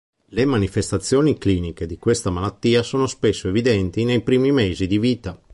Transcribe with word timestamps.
Le 0.29 0.45
manifestazioni 0.45 1.37
cliniche 1.37 1.85
di 1.85 1.99
questa 1.99 2.31
malattia 2.31 2.81
sono 2.81 3.05
spesso 3.05 3.47
evidenti 3.49 4.03
nei 4.03 4.21
primi 4.23 4.51
mesi 4.51 4.87
di 4.87 4.97
vita. 4.97 5.39